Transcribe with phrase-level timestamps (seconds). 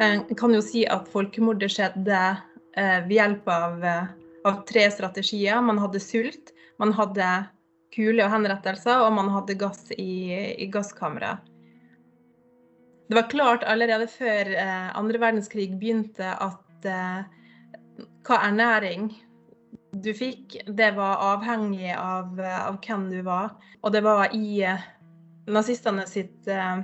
[0.00, 2.20] Jeg kan jo si at folkemordet skjedde
[2.74, 3.84] ved hjelp av,
[4.44, 5.60] av tre strategier.
[5.62, 6.50] Man hadde sult,
[6.82, 7.28] man hadde
[7.94, 11.44] kule og henrettelser, og man hadde gass i, i gasskammeret.
[13.08, 17.26] Det var klart allerede før eh, andre verdenskrig begynte at eh,
[18.24, 19.10] hva ernæring
[20.02, 23.52] du fikk, det var avhengig av, av hvem du var.
[23.84, 24.86] Og det var i eh,
[25.52, 26.80] nazistene sitt, eh,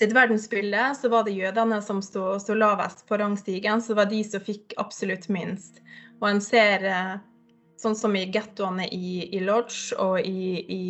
[0.00, 3.82] sitt verdensbilde, så var det jødene som sto, sto lavest på rangstigen.
[3.82, 5.82] Så det var de som fikk absolutt minst.
[6.20, 7.14] Og en ser eh,
[7.80, 10.82] sånn som i gettoene i, i Lodz og i, i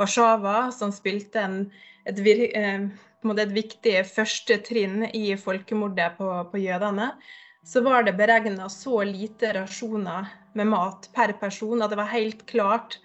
[0.00, 1.58] Warszawa, som spilte en,
[2.06, 2.86] et, eh,
[3.30, 7.12] et, viktig første trinn i folkemordet på, på jødene
[7.66, 12.44] så var det beregna så lite rasjoner med mat per person at det var helt
[12.46, 13.00] klart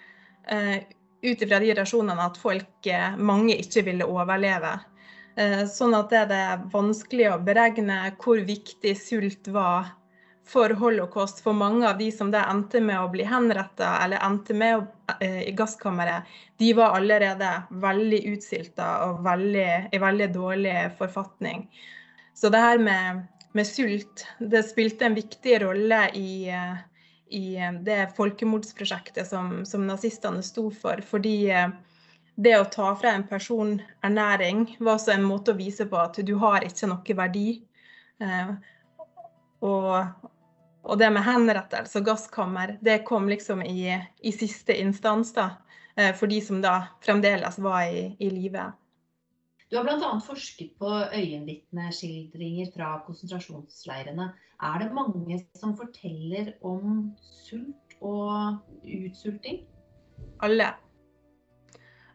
[0.46, 0.84] eh,
[1.22, 4.74] ut ifra de rasjonene at folk, uh, mange ikke ville overleve.
[5.40, 9.94] Uh, sånn at det er vanskelig å beregne hvor viktig sult var
[10.52, 14.56] for holocaust for mange av de som da endte med å bli henretta eller endte
[14.58, 14.86] med å,
[15.22, 16.28] i gasskammeret,
[16.60, 17.52] de var allerede
[17.84, 21.70] veldig utsilta og veldig, i veldig dårlig forfatning.
[22.36, 24.26] Så det her med med sult.
[24.40, 26.76] Det spilte en viktig rolle i, eh,
[27.38, 31.04] i eh, det folkemordsprosjektet som, som, nazistene sto for.
[31.08, 31.70] Fordi eh,
[32.42, 33.76] det å ta fra en person
[34.06, 37.48] ernæring var også en måte å vise på at du har ikke noe verdi.
[39.62, 39.90] Og,
[40.82, 45.52] og det med henrettelse og gasskammer, det kom liksom i, i siste instans da,
[46.18, 46.76] for de som da
[47.06, 48.72] fremdeles var i, i live.
[49.72, 50.12] Du har bl.a.
[50.26, 54.32] forsket på øyenvitneskildringer fra konsentrasjonsleirene.
[54.68, 59.62] Er det mange som forteller om sult og utsulting?
[60.44, 60.74] Alle.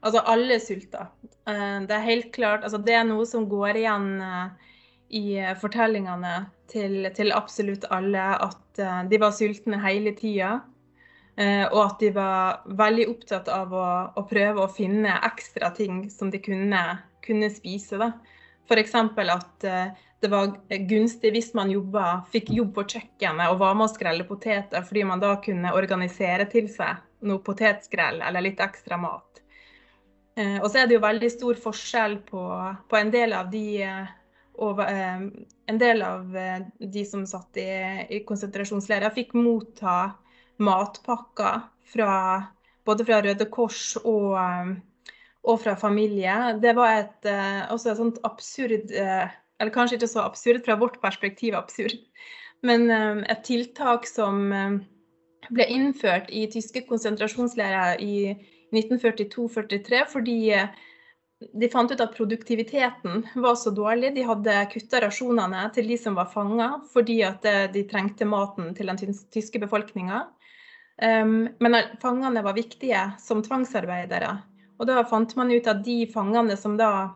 [0.04, 1.08] Altså alle sulter.
[1.48, 4.72] Eh, det er helt klart altså Det er noe som går igjen eh,
[5.16, 5.26] i
[5.60, 10.58] fortellingene til, til absolutt alle, at eh, de var sultne hele tida.
[11.36, 16.30] Og at de var veldig opptatt av å, å prøve å finne ekstra ting som
[16.32, 16.80] de kunne
[17.26, 17.98] kunne spise.
[18.00, 18.08] da.
[18.64, 18.94] F.eks.
[18.96, 19.66] at
[20.24, 20.54] det var
[20.88, 25.04] gunstig hvis man jobba, fikk jobb på kjøkkenet og var med å skrelle poteter, fordi
[25.04, 29.44] man da kunne organisere til seg noe potetskrell eller litt ekstra mat.
[30.36, 32.44] Eh, og så er det jo veldig stor forskjell på,
[32.90, 33.66] på en del av de
[34.56, 35.24] og, eh,
[35.68, 36.36] en del av
[36.78, 37.70] de som satt i,
[38.16, 40.14] i konsentrasjonsleirer, fikk motta
[40.62, 41.60] matpakker
[41.92, 42.42] fra,
[42.84, 44.36] både fra Røde Kors og,
[45.46, 46.36] og fra familie.
[46.62, 50.74] Det var et, eh, også et sånt absurd eh, Eller kanskje ikke så absurd, fra
[50.76, 51.96] vårt perspektiv absurd,
[52.62, 54.50] men eh, et tiltak som
[55.48, 58.34] ble innført i tyske konsentrasjonsleirer i
[58.74, 60.38] 1942-43 fordi
[61.52, 64.14] de fant ut at produktiviteten var så dårlig.
[64.16, 67.44] De hadde kutta rasjonene til de som var fanga, fordi at
[67.74, 68.96] de trengte maten til den
[69.34, 70.22] tyske befolkninga.
[71.60, 74.32] Men fangene var viktige som tvangsarbeidere.
[74.80, 77.12] Og da fant man ut at de fangene som da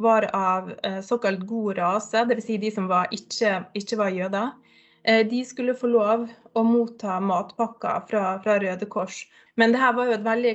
[0.00, 2.46] var av eh, såkalt god rase, dvs.
[2.46, 7.20] Si de som var ikke, ikke, var jøder, eh, de skulle få lov å motta
[7.24, 9.22] matpakker fra, fra Røde Kors.
[9.60, 10.52] Men det her var jo et veldig,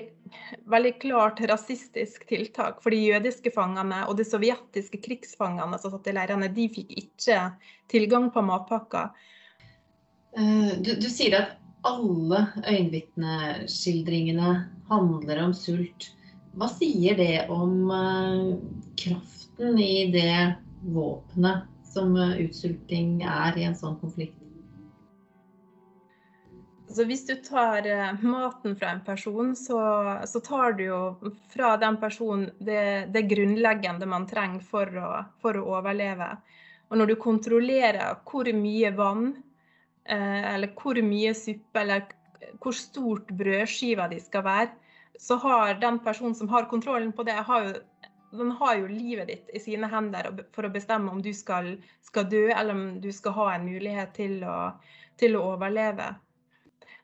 [0.72, 2.80] veldig klart rasistisk tiltak.
[2.84, 7.40] For de jødiske fangene og de sovjetiske krigsfangene som satt i leirene, de fikk ikke
[7.92, 9.12] tilgang på matpakker.
[10.38, 14.56] Eh, du, du sier at alle øyenvitneskildringene
[14.90, 16.10] handler om sult.
[16.56, 18.56] Hva sier det om uh,
[18.98, 20.56] kraften i det
[20.96, 24.42] våpenet som uh, utsulting er i en sånn konflikt?
[26.96, 29.80] Så hvis du tar uh, maten fra en person, så,
[30.28, 31.00] så, tar du jo
[31.54, 35.10] fra den personen det, det grunnleggende man trenger for å,
[35.44, 36.36] for å, overleve.
[36.92, 39.32] Og når du kontrollerer hvor mye vann,
[40.06, 42.04] eller hvor mye suppe, eller
[42.62, 44.74] hvor stort brødskiva di skal være,
[45.20, 47.74] så har den personen som har kontrollen på det, har jo,
[48.38, 52.28] den har jo livet ditt i sine hender for å bestemme om du skal, skal
[52.32, 54.60] dø, eller om du skal ha en mulighet til å,
[55.20, 56.14] til å overleve.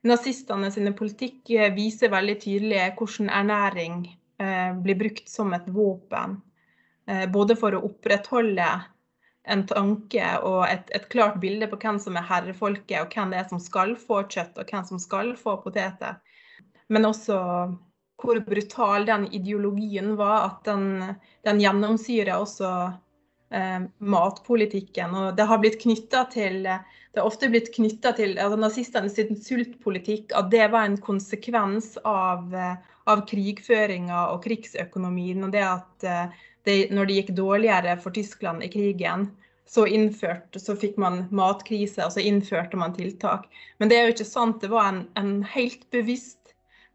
[0.07, 4.00] Nazistene sine politikk eh, viser veldig tydelig hvordan ernæring
[4.42, 6.39] eh, blir brukt som et våpen.
[7.06, 8.69] Eh, både for å opprettholde
[9.51, 13.42] en tanke og et, et, klart bilde på hvem som er herrefolket, og hvem det
[13.42, 16.19] er som skal få kjøtt, og hvem som skal få poteter.
[16.92, 17.38] Men også
[18.21, 20.50] hvor brutal den ideologien var.
[20.50, 21.15] At den,
[21.47, 22.71] den gjennomsyrer også
[23.53, 25.15] eh, matpolitikken.
[25.18, 26.65] Og det har blitt knytta til
[27.12, 32.53] det har ofte blitt knytta til altså nazistenes sultpolitikk, at det var en konsekvens av,
[33.03, 35.44] av krigføringa og krigsøkonomien.
[35.44, 39.27] Og det at eh, det, når det gikk dårligere for Tyskland i krigen,
[39.71, 43.45] så, innført, så fikk man matkrise, og så innførte man tiltak.
[43.79, 44.59] Men det er jo ikke sant.
[44.63, 46.40] Det var en, en helt bevisst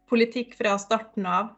[0.09, 1.53] politikk fra starten av.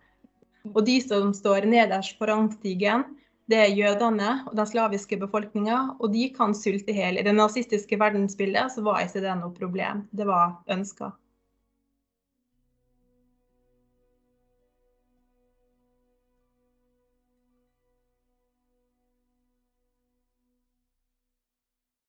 [0.73, 3.05] Og de som står nederst på rangstigen,
[3.49, 7.17] det er jødene og den slaviske befolkninga, og de kan sulte i hjel.
[7.17, 10.03] I det nazistiske verdensbildet så var ikke det noe problem.
[10.13, 11.13] Det var ønska.